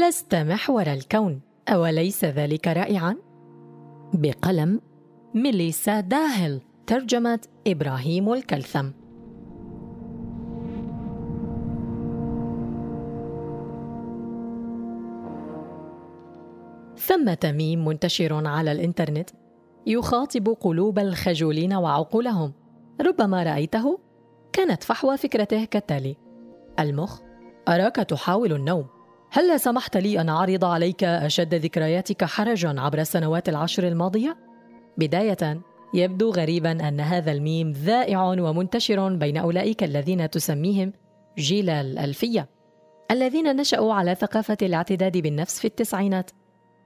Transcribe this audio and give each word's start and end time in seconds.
لست 0.00 0.34
محور 0.34 0.86
الكون. 0.92 1.40
أوليس 1.68 2.24
ذلك 2.24 2.68
رائعا؟ 2.68 3.16
بقلم 4.14 4.80
ميليسا 5.34 6.00
داهل 6.00 6.60
ترجمة 6.86 7.40
إبراهيم 7.66 8.32
الكلثم. 8.32 8.90
ثمة 16.96 17.38
ميم 17.44 17.84
منتشر 17.84 18.46
على 18.46 18.72
الإنترنت 18.72 19.30
يخاطب 19.86 20.48
قلوب 20.48 20.98
الخجولين 20.98 21.74
وعقولهم. 21.74 22.52
ربما 23.00 23.42
رأيته 23.42 23.98
كانت 24.52 24.84
فحوى 24.84 25.16
فكرته 25.16 25.64
كالتالي 25.64 26.16
المخ 26.80 27.20
أراك 27.68 27.96
تحاول 27.96 28.52
النوم. 28.52 29.01
هل 29.34 29.60
سمحت 29.60 29.96
لي 29.96 30.20
أن 30.20 30.28
أعرض 30.28 30.64
عليك 30.64 31.04
أشد 31.04 31.54
ذكرياتك 31.54 32.24
حرجا 32.24 32.74
عبر 32.78 32.98
السنوات 32.98 33.48
العشر 33.48 33.88
الماضية؟ 33.88 34.36
بداية 34.98 35.60
يبدو 35.94 36.30
غريبا 36.30 36.88
أن 36.88 37.00
هذا 37.00 37.32
الميم 37.32 37.72
ذائع 37.72 38.22
ومنتشر 38.22 39.14
بين 39.14 39.36
أولئك 39.36 39.82
الذين 39.82 40.30
تسميهم 40.30 40.92
جيل 41.38 41.70
الألفية 41.70 42.48
الذين 43.10 43.56
نشأوا 43.56 43.94
على 43.94 44.14
ثقافة 44.14 44.56
الاعتداد 44.62 45.18
بالنفس 45.18 45.60
في 45.60 45.64
التسعينات. 45.64 46.30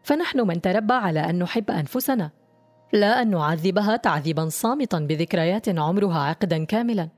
فنحن 0.03 0.41
من 0.41 0.61
تربى 0.61 0.95
على 0.95 1.21
أن 1.21 1.39
نحب 1.39 1.71
أنفسنا 1.71 2.31
لا 2.93 3.23
أن 3.23 3.31
نعذبها 3.31 3.97
تعذيبا 3.97 4.49
صامتا 4.49 4.99
بذكريات 4.99 5.79
عمرها 5.79 6.19
عقدا 6.19 6.65
كاملا. 6.65 7.09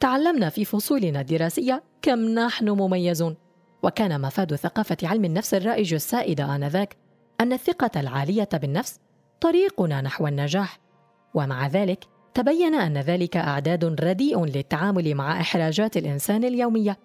تعلمنا 0.00 0.48
في 0.48 0.64
فصولنا 0.64 1.20
الدراسية 1.20 1.82
كم 2.02 2.18
نحن 2.18 2.68
مميزون. 2.68 3.45
وكان 3.86 4.20
مفاد 4.20 4.54
ثقافة 4.54 4.96
علم 5.02 5.24
النفس 5.24 5.54
الرائج 5.54 5.94
السائد 5.94 6.40
آنذاك 6.40 6.96
أن 7.40 7.52
الثقة 7.52 8.00
العالية 8.00 8.48
بالنفس 8.52 9.00
طريقنا 9.40 10.00
نحو 10.00 10.26
النجاح. 10.26 10.78
ومع 11.34 11.66
ذلك 11.66 12.04
تبين 12.34 12.74
أن 12.74 12.98
ذلك 12.98 13.36
أعداد 13.36 13.84
رديء 13.84 14.44
للتعامل 14.44 15.14
مع 15.14 15.40
إحراجات 15.40 15.96
الإنسان 15.96 16.44
اليومية 16.44 16.98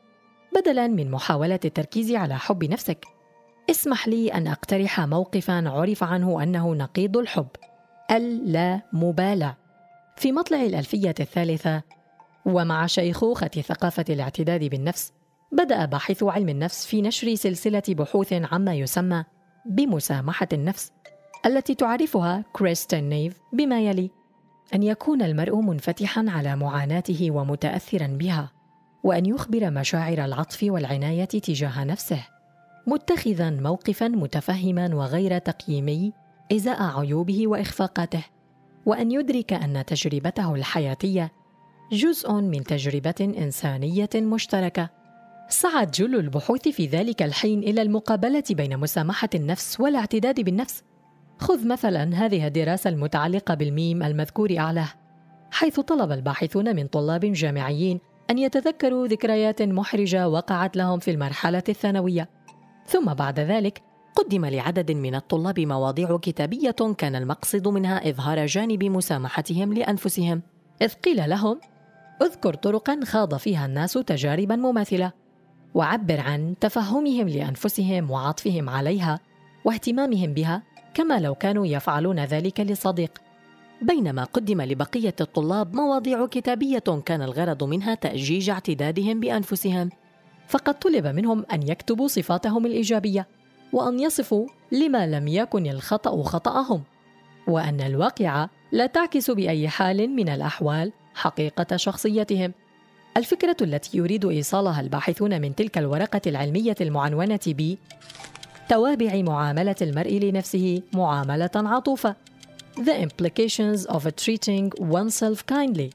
بدلا 0.56 0.88
من 0.88 1.12
محاولة 1.12 1.60
التركيز 1.66 2.12
على 2.12 2.38
حب 2.38 2.64
نفسك. 2.64 3.06
اسمح 3.70 4.08
لي 4.08 4.34
أن 4.34 4.48
أقترح 4.48 5.00
موقفا 5.00 5.70
عرف 5.70 6.04
عنه 6.04 6.44
أنه 6.44 6.76
نقيض 6.76 7.18
الحب 7.18 7.48
اللامبالاة. 8.12 9.58
في 10.16 10.32
مطلع 10.32 10.62
الألفية 10.62 11.16
الثالثة 11.20 11.82
ومع 12.46 12.86
شيخوخة 12.86 13.48
ثقافة 13.48 14.06
الاعتداد 14.10 14.64
بالنفس 14.64 15.14
بدأ 15.52 15.86
باحثو 15.86 16.30
علم 16.30 16.50
النفس 16.50 16.86
في 16.86 17.02
نشر 17.02 17.36
سلسلة 17.36 17.84
بحوث 17.90 18.34
عما 18.34 18.76
يسمى 18.76 19.24
بمسامحة 19.66 20.48
النفس 20.54 20.92
التي 21.46 21.76
تعرفها 21.76 22.44
كريستين 22.54 23.10
نيف 23.10 23.40
بما 23.54 23.82
يلي 23.82 24.12
أن 24.74 24.84
يكون 24.84 25.22
المرء 25.22 25.56
منفتحا 25.56 26.26
على 26.30 26.56
معاناته 26.56 27.32
ومتأثرا 27.32 28.08
بها 28.08 28.52
وأن 29.04 29.26
يخبر 29.26 29.72
مشاعر 29.72 30.26
العطف 30.26 30.64
والعناية 30.64 31.26
تجاه 31.26 31.84
نفسه 31.84 32.28
متخذا 32.88 33.50
موقفا 33.50 34.08
متفهما 34.08 34.96
وغير 34.96 35.38
تقييمي 35.38 36.14
إزاء 36.52 36.84
عيوبه 37.00 37.48
وإخفاقاته 37.48 38.24
وأن 38.86 39.12
يدرك 39.12 39.54
أن 39.54 39.86
تجربته 39.86 40.56
الحياتية 40.56 41.32
جزء 41.92 42.34
من 42.34 42.64
تجربة 42.64 43.34
إنسانية 43.38 44.10
مشتركة. 44.16 45.01
سعت 45.52 46.00
جل 46.02 46.16
البحوث 46.16 46.68
في 46.68 46.88
ذلك 46.88 47.22
الحين 47.22 47.60
إلى 47.60 47.82
المقابلة 47.82 48.44
بين 48.50 48.78
مسامحة 48.78 49.30
النفس 49.36 49.80
والاعتداد 49.80 50.40
بالنفس. 50.42 50.84
خذ 51.40 51.68
مثلا 51.68 52.16
هذه 52.16 52.48
الدراسة 52.48 52.90
المتعلقة 52.90 53.54
بالميم 53.54 54.04
المذكور 54.04 54.58
أعلاه 54.58 54.90
حيث 55.52 55.80
طلب 55.80 56.12
الباحثون 56.12 56.76
من 56.76 56.88
طلاب 56.88 57.26
جامعيين 57.26 58.00
أن 58.30 58.38
يتذكروا 58.38 59.08
ذكريات 59.08 59.62
محرجة 59.62 60.30
وقعت 60.30 60.78
لهم 60.78 61.00
في 61.00 61.12
المرحلة 61.12 61.64
الثانوية. 61.70 62.30
ثم 62.86 63.14
بعد 63.14 63.40
ذلك 63.40 63.82
قدم 64.16 64.46
لعدد 64.46 64.92
من 64.92 65.16
الطلاب 65.16 65.60
مواضيع 65.60 66.18
كتابية 66.18 66.76
كان 66.98 67.16
المقصد 67.16 67.68
منها 67.68 68.10
إظهار 68.10 68.46
جانب 68.46 68.84
مسامحتهم 68.84 69.74
لأنفسهم 69.74 70.42
إذ 70.82 70.94
قيل 70.94 71.30
لهم 71.30 71.60
اذكر 72.22 72.54
طرقا 72.54 73.00
خاض 73.04 73.36
فيها 73.36 73.66
الناس 73.66 73.94
تجاربا 73.94 74.56
مماثلة 74.56 75.21
وعبر 75.74 76.20
عن 76.20 76.56
تفهمهم 76.60 77.30
لأنفسهم 77.30 78.12
وعطفهم 78.12 78.70
عليها 78.70 79.20
واهتمامهم 79.66 80.34
بها 80.34 80.64
كما 80.94 81.20
لو 81.20 81.36
كانوا 81.36 81.68
يفعلون 81.68 82.20
ذلك 82.20 82.60
لصديق. 82.60 83.12
بينما 83.82 84.24
قدم 84.24 84.62
لبقية 84.62 85.16
الطلاب 85.22 85.76
مواضيع 85.76 86.26
كتابية 86.26 87.02
كان 87.06 87.22
الغرض 87.22 87.64
منها 87.64 87.96
تأجيج 87.96 88.50
اعتدادهم 88.50 89.20
بأنفسهم 89.20 89.90
فقد 90.48 90.80
طلب 90.80 91.08
منهم 91.08 91.46
أن 91.54 91.68
يكتبوا 91.68 92.08
صفاتهم 92.08 92.66
الإيجابية 92.66 93.28
وأن 93.74 94.00
يصفوا 94.00 94.48
لما 94.72 95.08
لم 95.08 95.28
يكن 95.28 95.68
الخطأ 95.68 96.24
خطأهم 96.24 96.84
وأن 97.48 97.82
الواقعه 97.82 98.50
لا 98.72 98.86
تعكس 98.86 99.32
بأي 99.32 99.70
حال 99.70 100.10
من 100.10 100.30
الأحوال 100.30 100.92
حقيقة 101.16 101.78
شخصيتهم. 101.78 102.54
الفكرة 103.18 103.58
التي 103.62 103.98
يريد 103.98 104.26
إيصالها 104.26 104.82
الباحثون 104.82 105.42
من 105.42 105.56
تلك 105.56 105.78
الورقة 105.78 106.22
العلمية 106.28 106.76
المعنونة 106.82 107.40
ب 107.48 107.76
توابع 108.70 109.22
معاملة 109.22 109.76
المرء 109.82 110.20
لنفسه 110.20 110.82
معاملة 110.94 111.50
عطوفة. 111.56 112.16
The 112.78 113.06
implications 113.06 113.86
of 113.86 114.08
treating 114.16 114.72
oneself 114.80 115.44
kindly. 115.52 115.90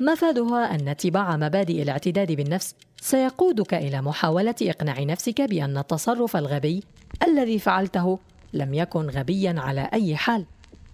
مفادها 0.00 0.74
أن 0.74 0.88
اتباع 0.88 1.36
مبادئ 1.36 1.82
الاعتداد 1.82 2.32
بالنفس 2.32 2.74
سيقودك 3.00 3.74
إلى 3.74 4.02
محاولة 4.02 4.54
إقناع 4.62 5.02
نفسك 5.02 5.40
بأن 5.40 5.78
التصرف 5.78 6.36
الغبي 6.36 6.82
الذي 7.28 7.58
فعلته 7.58 8.18
لم 8.52 8.74
يكن 8.74 9.10
غبيا 9.10 9.54
على 9.58 9.88
أي 9.92 10.16
حال 10.16 10.44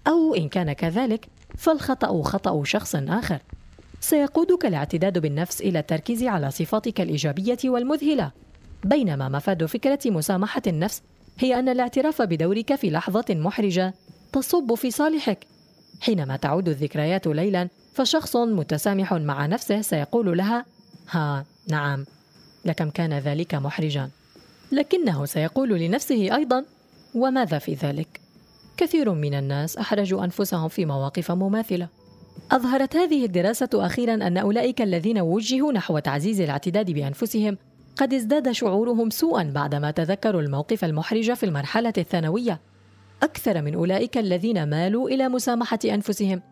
أو 0.06 0.34
إن 0.34 0.48
كان 0.48 0.72
كذلك 0.72 1.28
فالخطأ 1.56 2.22
خطأ 2.22 2.64
شخص 2.64 2.96
آخر. 2.96 3.38
سيقودك 4.04 4.66
الاعتداد 4.66 5.18
بالنفس 5.18 5.60
إلى 5.60 5.78
التركيز 5.78 6.22
على 6.22 6.50
صفاتك 6.50 7.00
الإيجابية 7.00 7.58
والمذهلة. 7.64 8.30
بينما 8.84 9.28
مفاد 9.28 9.64
فكرة 9.64 9.98
مسامحة 10.06 10.62
النفس 10.66 11.02
هي 11.38 11.58
أن 11.58 11.68
الاعتراف 11.68 12.22
بدورك 12.22 12.74
في 12.74 12.90
لحظة 12.90 13.24
محرجة 13.30 13.94
تصب 14.32 14.74
في 14.74 14.90
صالحك. 14.90 15.46
حينما 16.00 16.36
تعود 16.36 16.68
الذكريات 16.68 17.26
ليلا 17.26 17.68
فشخص 17.94 18.36
متسامح 18.36 19.12
مع 19.12 19.46
نفسه 19.46 19.80
سيقول 19.80 20.38
لها 20.38 20.64
ها 21.10 21.44
نعم. 21.68 22.04
لكم 22.64 22.90
كان 22.90 23.18
ذلك 23.18 23.54
محرجا. 23.54 24.10
لكنه 24.72 25.24
سيقول 25.24 25.68
لنفسه 25.68 26.36
أيضا 26.36 26.64
وماذا 27.14 27.58
في 27.58 27.74
ذلك؟ 27.74 28.20
كثير 28.76 29.12
من 29.12 29.34
الناس 29.34 29.76
أحرجوا 29.76 30.24
أنفسهم 30.24 30.68
في 30.68 30.86
مواقف 30.86 31.30
مماثلة. 31.30 32.03
أظهرت 32.52 32.96
هذه 32.96 33.24
الدراسة 33.24 33.68
أخيرا 33.74 34.14
أن 34.14 34.36
أولئك 34.36 34.82
الذين 34.82 35.18
وجهوا 35.18 35.72
نحو 35.72 35.98
تعزيز 35.98 36.40
الاعتداد 36.40 36.90
بأنفسهم 36.90 37.58
قد 37.96 38.14
ازداد 38.14 38.52
شعورهم 38.52 39.10
سوءا 39.10 39.42
بعدما 39.42 39.90
تذكروا 39.90 40.42
الموقف 40.42 40.84
المحرج 40.84 41.32
في 41.32 41.46
المرحلة 41.46 41.92
الثانوية. 41.98 42.60
أكثر 43.22 43.62
من 43.62 43.74
أولئك 43.74 44.18
الذين 44.18 44.70
مالوا 44.70 45.08
إلى 45.08 45.28
مسامحة 45.28 45.78
أنفسهم 45.84 46.42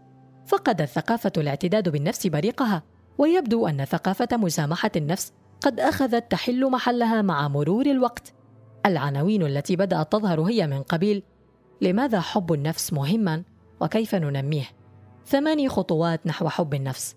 فقدت 0.47 0.89
ثقافه 0.89 1.33
الاعتداد 1.37 1.89
بالنفس 1.89 2.27
بريقها 2.27 2.83
ويبدو 3.19 3.67
أن 3.67 3.85
ثقافة 3.85 4.29
مسامحة 4.33 4.91
النفس 4.97 5.33
قد 5.61 5.81
أخذت 5.81 6.31
تحل 6.31 6.71
محلها 6.71 7.23
مع 7.23 7.49
مرور 7.49 7.87
الوقت. 7.87 8.33
العناوين 8.87 9.43
التي 9.43 9.77
بدأت 9.77 10.13
تظهر 10.13 10.41
هي 10.43 10.67
من 10.67 10.83
قبيل 10.83 11.23
لماذا 11.81 12.21
حب 12.21 12.53
النفس 12.53 12.93
مهما؟ 12.93 13.43
وكيف 13.81 14.15
ننميه؟ 14.15 14.82
ثماني 15.27 15.69
خطوات 15.69 16.27
نحو 16.27 16.49
حب 16.49 16.75
النفس. 16.75 17.17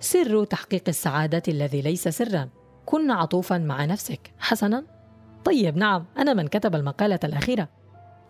سر 0.00 0.44
تحقيق 0.44 0.82
السعادة 0.88 1.42
الذي 1.48 1.82
ليس 1.82 2.08
سرا. 2.08 2.48
كن 2.86 3.10
عطوفا 3.10 3.58
مع 3.58 3.84
نفسك. 3.84 4.32
حسنا. 4.38 4.84
طيب 5.44 5.76
نعم 5.76 6.04
أنا 6.18 6.34
من 6.34 6.48
كتب 6.48 6.74
المقالة 6.74 7.20
الأخيرة. 7.24 7.68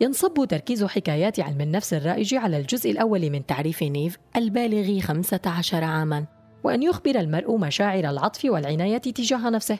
ينصب 0.01 0.45
تركيز 0.49 0.85
حكايات 0.85 1.41
علم 1.41 1.61
النفس 1.61 1.95
الرائج 1.95 2.35
على 2.35 2.57
الجزء 2.57 2.91
الأول 2.91 3.31
من 3.31 3.47
تعريف 3.47 3.83
نيف 3.83 4.19
البالغ 4.37 5.01
15 5.01 5.85
عاماً 5.85 6.27
وأن 6.65 6.83
يخبر 6.83 7.21
المرء 7.21 7.57
مشاعر 7.57 8.11
العطف 8.11 8.45
والعناية 8.45 8.99
تجاه 8.99 9.51
نفسه 9.51 9.79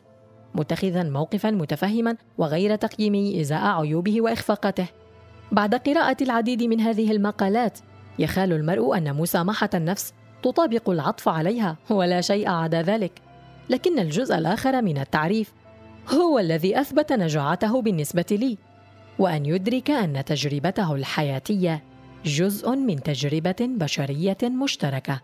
متخذا 0.55 1.03
موقفا 1.03 1.51
متفهما 1.51 2.17
وغير 2.39 2.77
تقييمي 2.77 3.41
إزاء 3.41 3.81
عيوبه 3.81 4.21
وإخفاقاته. 4.21 4.87
بعد 5.53 5.75
قراءة 5.75 6.17
العديد 6.21 6.63
من 6.63 6.81
هذه 6.81 7.13
المقالات 7.13 7.79
يخال 8.19 8.53
المرء 8.53 8.97
أن 8.97 9.15
مسامحة 9.17 9.71
النفس 9.75 10.15
تطابق 10.43 10.91
العطف 10.91 11.29
عليها 11.29 11.77
ولا 11.91 12.21
شيء 12.21 12.51
عدا 12.51 12.83
ذلك. 12.83 13.13
لكن 13.71 13.99
الجزء 13.99 14.39
الآخر 14.39 14.83
من 14.83 14.99
التعريف 14.99 15.53
هو 16.09 16.39
الذي 16.39 16.81
أثبت 16.81 17.13
نجاعته 17.13 17.83
بالنسبة 17.83 18.25
لي 18.31 18.59
وأن 19.19 19.47
يدرك 19.47 19.91
أن 19.91 20.25
تجربته 20.25 20.95
الحياتية 20.95 21.83
جزء 22.25 22.71
من 22.71 23.03
تجربة 23.03 23.57
بشرية 23.61 24.39
مشتركة. 24.43 25.21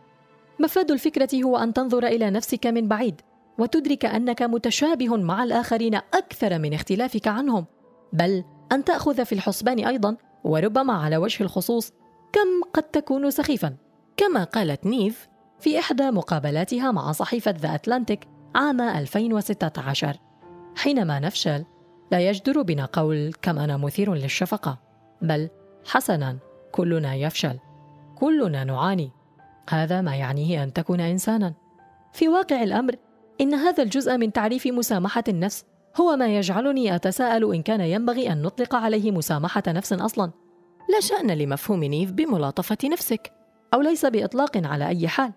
مفاد 0.60 0.90
الفكرة 0.90 1.28
هو 1.44 1.56
أن 1.56 1.72
تنظر 1.72 2.06
إلى 2.06 2.30
نفسك 2.30 2.66
من 2.66 2.88
بعيد 2.88 3.20
وتدرك 3.58 4.04
أنك 4.04 4.42
متشابه 4.42 5.16
مع 5.16 5.44
الآخرين 5.44 5.94
أكثر 5.94 6.58
من 6.58 6.74
اختلافك 6.74 7.28
عنهم. 7.28 7.66
بل 8.12 8.44
أن 8.72 8.84
تأخذ 8.84 9.24
في 9.24 9.32
الحسبان 9.32 9.78
أيضا 9.86 10.16
وربما 10.44 10.92
على 10.92 11.16
وجه 11.16 11.42
الخصوص 11.42 11.92
كم 12.32 12.70
قد 12.74 12.82
تكون 12.82 13.30
سخيفا؟ 13.30 13.76
كما 14.16 14.44
قالت 14.44 14.86
نيف 14.86 15.28
في 15.60 15.78
إحدى 15.78 16.10
مقابلاتها 16.10 16.90
مع 16.90 17.12
صحيفة 17.12 17.50
ذا 17.50 17.74
أتلانتيك 17.74 18.28
عام 18.54 18.80
2016 18.80 20.16
حينما 20.76 21.20
نفشل 21.20 21.64
لا 22.12 22.20
يجدر 22.20 22.62
بنا 22.62 22.84
قول 22.84 23.32
كم 23.42 23.58
أنا 23.58 23.76
مثير 23.76 24.14
للشفقة 24.14 24.78
بل 25.22 25.48
حسنا 25.86 26.38
كلنا 26.72 27.14
يفشل 27.14 27.58
كلنا 28.18 28.64
نعاني. 28.64 29.10
هذا 29.70 30.00
ما 30.00 30.16
يعنيه 30.16 30.62
أن 30.62 30.72
تكون 30.72 31.00
إنسانا. 31.00 31.54
في 32.12 32.28
واقع 32.28 32.62
الأمر 32.62 32.96
إن 33.40 33.54
هذا 33.54 33.82
الجزء 33.82 34.16
من 34.16 34.32
تعريف 34.32 34.66
مسامحة 34.66 35.24
النفس 35.28 35.64
هو 36.00 36.16
ما 36.16 36.36
يجعلني 36.36 36.94
أتساءل 36.94 37.54
إن 37.54 37.62
كان 37.62 37.80
ينبغي 37.80 38.32
أن 38.32 38.42
نطلق 38.42 38.74
عليه 38.74 39.10
مسامحة 39.10 39.62
نفس 39.68 39.92
أصلا. 39.92 40.32
لا 40.88 41.00
شأن 41.00 41.30
لمفهوم 41.30 41.84
نيف 41.84 42.12
بملاطفة 42.12 42.78
نفسك 42.84 43.32
أو 43.74 43.80
ليس 43.80 44.06
بإطلاق 44.06 44.66
على 44.66 44.88
أي 44.88 45.08
حال. 45.08 45.32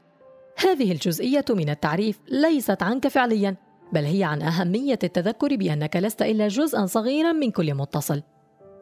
هذه 0.57 0.91
الجزئية 0.91 1.45
من 1.49 1.69
التعريف 1.69 2.19
ليست 2.27 2.83
عنك 2.83 3.07
فعليا 3.07 3.55
بل 3.93 4.03
هي 4.03 4.23
عن 4.23 4.41
أهمية 4.41 4.99
التذكر 5.03 5.55
بأنك 5.55 5.95
لست 5.95 6.21
إلا 6.21 6.47
جزءا 6.47 6.85
صغيرا 6.85 7.31
من 7.31 7.51
كل 7.51 7.73
متصل. 7.73 8.23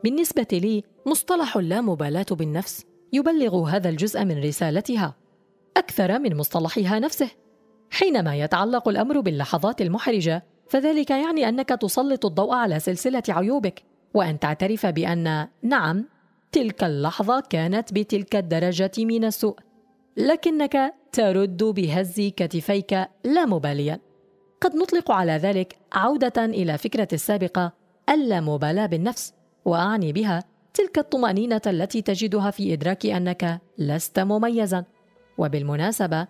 بالنسبة 0.04 0.48
لي 0.52 0.84
مصطلح 1.06 1.58
اللامبالاة 1.58 2.26
بالنفس 2.32 2.86
يبلغ 3.14 3.64
هذا 3.64 3.90
الجزء 3.90 4.26
من 4.26 4.44
رسالتها 4.44 5.16
أكثر 5.78 6.20
من 6.20 6.38
مصطلحها 6.38 7.00
نفسه. 7.00 7.30
حينما 7.92 8.36
يتعلق 8.36 8.88
الأمر 8.88 9.20
باللحظات 9.20 9.82
المحرجة 9.82 10.46
فذلك 10.70 11.10
يعني 11.10 11.50
أنك 11.50 11.70
تسلط 11.70 12.26
الضوء 12.26 12.54
على 12.54 12.80
سلسلة 12.80 13.24
عيوبك 13.30 13.84
وأن 14.14 14.40
تعترف 14.40 14.86
بأن 14.86 15.48
نعم 15.64 16.06
تلك 16.52 16.84
اللحظة 16.84 17.40
كانت 17.50 17.94
بتلك 17.94 18.36
الدرجة 18.36 18.92
من 18.98 19.26
السوء 19.26 19.60
لكنك 20.18 20.94
ترد 21.12 21.64
بهز 21.64 22.22
كتفيك 22.38 22.94
لا 23.24 23.46
مباليا 23.46 24.00
قد 24.62 24.76
نطلق 24.76 25.12
على 25.12 25.32
ذلك 25.32 25.78
عودة 25.94 26.46
إلى 26.46 26.78
فكرة 26.78 27.08
السابقة 27.14 27.74
اللامبالاة 28.10 28.86
بالنفس 28.86 29.34
وأعني 29.66 30.14
بها 30.14 30.44
تلك 30.74 30.98
الطمأنينة 30.98 31.62
التي 31.68 32.02
تجدها 32.02 32.52
في 32.52 32.74
إدراك 32.74 33.06
أنك 33.06 33.62
لست 33.78 34.20
مميزا. 34.20 34.86
وبالمناسبة 35.38 36.28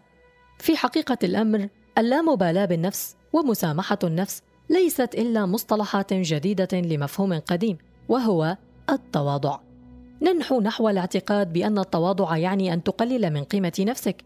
في 0.59 0.77
حقيقة 0.77 1.17
الأمر 1.23 1.69
اللامبالاة 1.97 2.65
بالنفس 2.65 3.15
ومسامحة 3.33 3.99
النفس 4.03 4.41
ليست 4.69 5.15
إلا 5.15 5.45
مصطلحات 5.45 6.13
جديدة 6.13 6.67
لمفهوم 6.73 7.39
قديم 7.39 7.77
وهو 8.09 8.57
التواضع. 8.89 9.68
ننحو 10.21 10.61
نحو 10.61 10.89
الاعتقاد 10.89 11.53
بأن 11.53 11.79
التواضع 11.79 12.37
يعني 12.37 12.73
أن 12.73 12.83
تقلل 12.83 13.33
من 13.33 13.43
قيمة 13.43 13.73
نفسك. 13.79 14.23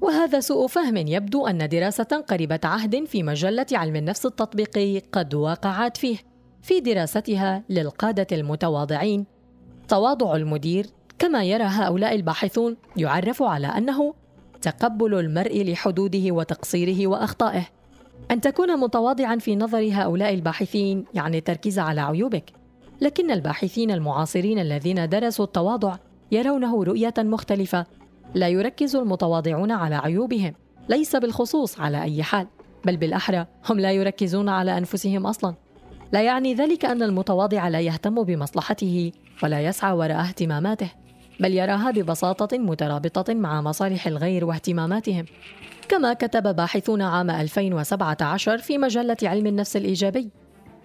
وهذا 0.00 0.40
سوء 0.40 0.66
فهم 0.66 0.96
يبدو 0.96 1.46
أن 1.46 1.68
دراسة 1.68 2.24
قريبة 2.28 2.60
عهد 2.64 3.04
في 3.04 3.22
مجلة 3.22 3.66
علم 3.72 3.96
النفس 3.96 4.26
التطبيقي 4.26 4.98
قد 4.98 5.34
وقعت 5.34 5.96
فيه. 5.96 6.16
في 6.62 6.80
دراستها 6.80 7.64
للقادة 7.68 8.26
المتواضعين 8.32 9.26
تواضع 9.88 10.36
المدير 10.36 10.86
كما 11.18 11.44
يرى 11.44 11.64
هؤلاء 11.64 12.14
الباحثون 12.14 12.76
يعرف 12.96 13.42
على 13.42 13.66
أنه 13.66 14.14
تقبل 14.62 15.14
المرء 15.14 15.62
لحدوده 15.62 16.32
وتقصيره 16.32 17.06
وأخطائه. 17.06 17.68
أن 18.30 18.40
تكون 18.40 18.80
متواضعا 18.80 19.36
في 19.36 19.56
نظر 19.56 19.88
هؤلاء 19.92 20.34
الباحثين 20.34 21.04
يعني 21.14 21.38
التركيز 21.38 21.78
على 21.78 22.00
عيوبك. 22.00 22.52
لكن 23.00 23.30
الباحثين 23.30 23.90
المعاصرين 23.90 24.58
الذين 24.58 25.08
درسوا 25.08 25.44
التواضع 25.44 25.96
يرونه 26.32 26.84
رؤية 26.84 27.14
مختلفة. 27.18 27.86
لا 28.34 28.48
يركز 28.48 28.96
المتواضعون 28.96 29.70
على 29.70 29.94
عيوبهم 29.94 30.54
ليس 30.88 31.16
بالخصوص 31.16 31.80
على 31.80 32.02
أي 32.02 32.22
حال 32.22 32.46
بل 32.84 32.96
بالأحرى 32.96 33.46
هم 33.70 33.80
لا 33.80 33.92
يركزون 33.92 34.48
على 34.48 34.78
أنفسهم 34.78 35.26
أصلا. 35.26 35.54
لا 36.12 36.22
يعني 36.22 36.54
ذلك 36.54 36.84
أن 36.84 37.02
المتواضع 37.02 37.68
لا 37.68 37.80
يهتم 37.80 38.22
بمصلحته 38.22 39.12
ولا 39.42 39.60
يسعى 39.60 39.92
وراء 39.92 40.20
اهتماماته 40.20 40.90
بل 41.40 41.54
يراها 41.54 41.90
ببساطة 41.90 42.58
مترابطة 42.58 43.34
مع 43.34 43.60
مصالح 43.60 44.06
الغير 44.06 44.44
واهتماماتهم. 44.44 45.24
كما 45.88 46.12
كتب 46.12 46.56
باحثون 46.56 47.02
عام 47.02 47.30
2017 47.30 48.58
في 48.58 48.78
مجلة 48.78 49.16
علم 49.22 49.46
النفس 49.46 49.76
الإيجابي 49.76 50.30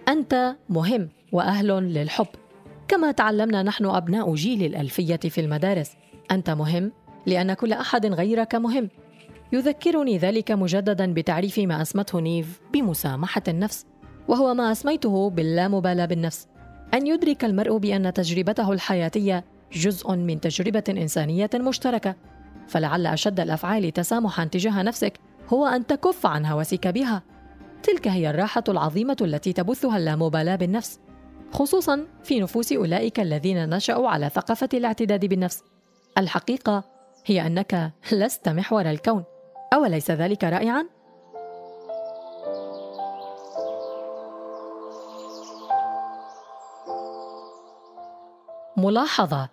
أنت 0.07 0.55
مهم. 0.69 1.09
وأهل 1.31 1.67
للحب. 1.67 2.27
كما 2.87 3.11
تعلمنا 3.11 3.63
نحن 3.63 3.85
أبناء 3.85 4.35
جيل 4.35 4.63
الألفية 4.63 5.15
في 5.15 5.41
المدارس. 5.41 5.91
أنت 6.31 6.49
مهم 6.49 6.91
لأن 7.25 7.53
كل 7.53 7.73
أحد 7.73 8.05
غيرك 8.05 8.55
مهم. 8.55 8.89
يذكرني 9.53 10.17
ذلك 10.17 10.51
مجددا 10.51 11.13
بتعريف 11.13 11.59
ما 11.59 11.81
أسمته 11.81 12.19
نيف 12.19 12.59
بمسامحة 12.73 13.43
النفس 13.47 13.85
وهو 14.27 14.53
ما 14.53 14.71
أسميته 14.71 15.29
باللامبالاة 15.29 16.05
بالنفس. 16.05 16.47
أن 16.93 17.07
يدرك 17.07 17.45
المرء 17.45 17.77
بأن 17.77 18.13
تجربته 18.13 18.71
الحياتية 18.71 19.45
جزء 19.73 20.15
من 20.15 20.41
تجربة 20.41 20.83
إنسانية 20.89 21.49
مشتركة. 21.55 22.15
فلعل 22.67 23.07
أشد 23.07 23.39
الأفعال 23.39 23.93
تسامحا 23.93 24.45
تجاه 24.45 24.81
نفسك 24.81 25.19
هو 25.49 25.65
أن 25.65 25.87
تكف 25.87 26.25
عن 26.25 26.45
هوسك 26.45 26.87
بها. 26.87 27.23
تلك 27.83 28.07
هي 28.07 28.29
الراحة 28.29 28.63
العظيمة 28.69 29.17
التي 29.21 29.53
تبثها 29.53 29.97
اللامبالاة 29.97 30.55
بالنفس. 30.55 30.99
خصوصا 31.53 32.07
في 32.23 32.39
نفوس 32.39 32.71
أولئك 32.73 33.19
الذين 33.19 33.69
نشأوا 33.69 34.09
على 34.09 34.29
ثقافة 34.29 34.69
الاعتداد 34.73 35.25
بالنفس. 35.25 35.63
الحقيقة 36.17 36.83
هي 37.25 37.47
أنك 37.47 37.91
لست 38.11 38.49
محور 38.49 38.89
الكون، 38.89 39.23
أوليس 39.73 40.11
ذلك 40.11 40.43
رائعا؟ 40.43 40.85
ملاحظة 48.77 49.49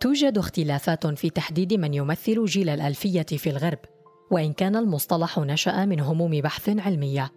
توجد 0.00 0.38
اختلافات 0.38 1.06
في 1.06 1.30
تحديد 1.30 1.74
من 1.74 1.94
يمثل 1.94 2.44
جيل 2.44 2.68
الألفية 2.68 3.22
في 3.22 3.50
الغرب 3.50 3.78
وإن 4.30 4.52
كان 4.52 4.76
المصطلح 4.76 5.38
نشأ 5.38 5.84
من 5.84 6.00
هموم 6.00 6.40
بحث 6.40 6.68
علمية 6.68 7.32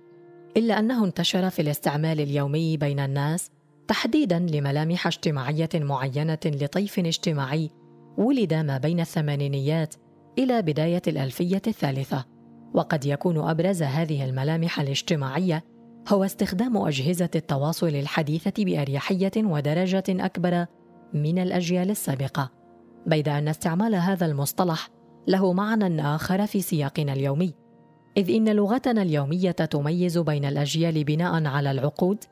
إلا 0.58 0.80
أنه 0.80 1.06
انتشر 1.06 1.50
في 1.50 1.62
الاستعمال 1.62 2.20
اليومي 2.20 2.78
بين 2.78 3.00
الناس 3.00 3.50
تحديدا 3.88 4.40
لملامح 4.40 5.08
اجتماعية 5.08 5.70
معينة 5.76 6.40
لطيف 6.46 7.00
اجتماعي 7.00 7.70
ولد 8.18 8.54
ما 8.54 8.78
بين 8.78 9.00
الثمانينيات 9.00 9.96
إلى 10.38 10.62
بداية 10.62 11.02
الألفية 11.08 11.62
الثالثة. 11.68 12.26
وقد 12.74 13.06
يكون 13.06 13.38
أبرز 13.38 13.84
هذه 13.84 14.26
الملامح 14.26 14.80
الاجتماعية 14.80 15.64
هو 16.08 16.24
استخدام 16.24 16.78
أجهزة 16.78 17.30
التواصل 17.36 17.88
الحديثة 17.88 18.64
بأريحية 18.66 19.32
ودرجة 19.38 20.04
أكبر 20.10 20.66
من 21.14 21.40
الأجيال 21.40 21.90
السابقة. 21.90 22.52
بيد 23.06 23.30
أن 23.30 23.48
استعمال 23.48 23.96
هذا 23.96 24.26
المصطلح 24.26 24.90
له 25.28 25.54
معنى 25.54 26.02
آخر 26.02 26.46
في 26.46 26.62
سياقنا 26.62 27.14
اليومي 27.14 27.54
إذ 28.18 28.32
إن 28.32 28.50
لغتنا 28.50 29.02
اليومية 29.02 29.52
تميز 29.52 30.18
بين 30.18 30.46
الأجيال 30.46 31.04
بناء 31.04 31.46
على 31.46 31.72
العقود 31.72 32.24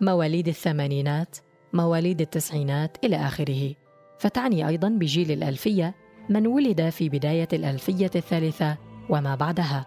مواليد 0.00 0.48
الثمانينات 0.48 1.36
مواليد 1.72 2.20
التسعينات 2.20 2.96
إلى 3.04 3.16
آخره. 3.16 3.74
فتعني 4.18 4.68
أيضا 4.68 4.88
بجيل 4.88 5.30
الألفية 5.30 5.94
من 6.28 6.46
ولد 6.46 6.88
في 6.88 7.08
بداية 7.08 7.48
الألفية 7.52 8.10
الثالثة 8.16 8.76
وما 9.08 9.34
بعدها. 9.34 9.86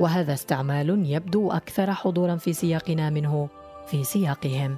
وهذا 0.00 0.32
استعمال 0.32 1.06
يبدو 1.06 1.50
أكثر 1.50 1.92
حضورا 1.92 2.36
في 2.36 2.52
سياقنا 2.52 3.10
منه 3.10 3.48
في 3.86 4.04
سياقهم. 4.04 4.76